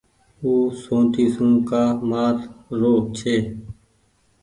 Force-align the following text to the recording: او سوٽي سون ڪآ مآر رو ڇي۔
او 0.41 0.51
سوٽي 0.81 1.25
سون 1.35 1.51
ڪآ 1.69 1.83
مآر 2.09 2.35
رو 2.79 2.93
ڇي۔ 3.17 3.35